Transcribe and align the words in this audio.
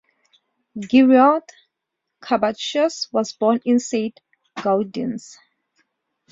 Giraud-Cabantous 0.79 3.13
was 3.13 3.33
born 3.33 3.59
in 3.65 3.77
Saint-Gaudens. 3.77 5.37